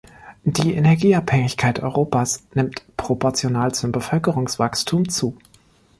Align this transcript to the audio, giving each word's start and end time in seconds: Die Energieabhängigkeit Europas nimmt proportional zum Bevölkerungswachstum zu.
Die 0.45 0.73
Energieabhängigkeit 0.73 1.79
Europas 1.83 2.47
nimmt 2.55 2.81
proportional 2.97 3.71
zum 3.75 3.91
Bevölkerungswachstum 3.91 5.07
zu. 5.09 5.37